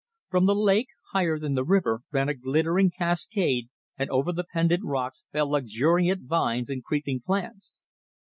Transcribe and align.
From 0.29 0.47
the 0.47 0.55
lake, 0.55 0.87
higher 1.11 1.37
than 1.37 1.53
the 1.53 1.63
river, 1.63 2.01
ran 2.11 2.27
a 2.27 2.33
glittering 2.33 2.89
cascade 2.89 3.69
and 3.99 4.09
over 4.09 4.31
the 4.31 4.43
pendant 4.51 4.83
rocks 4.83 5.27
fell 5.31 5.51
luxuriant 5.51 6.23
vines 6.23 6.71
and 6.71 6.83
creeping 6.83 7.19
plants. 7.23 7.83